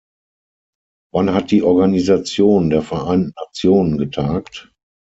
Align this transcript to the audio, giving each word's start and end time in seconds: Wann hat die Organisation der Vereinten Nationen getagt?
Wann 1.13 1.31
hat 1.35 1.51
die 1.51 1.61
Organisation 1.61 2.71
der 2.71 2.81
Vereinten 2.81 3.33
Nationen 3.39 3.99
getagt? 3.99 4.71